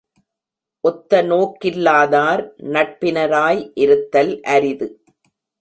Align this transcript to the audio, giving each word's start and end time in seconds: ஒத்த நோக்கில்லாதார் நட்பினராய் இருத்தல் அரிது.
ஒத்த 0.83 1.21
நோக்கில்லாதார் 1.23 2.43
நட்பினராய் 2.71 3.61
இருத்தல் 3.75 4.33
அரிது. 4.41 4.89